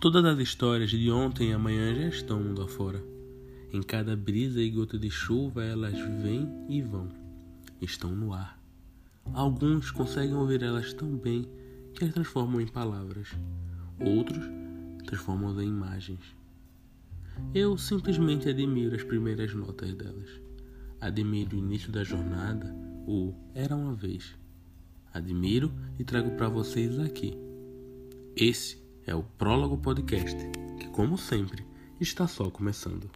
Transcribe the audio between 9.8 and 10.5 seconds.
conseguem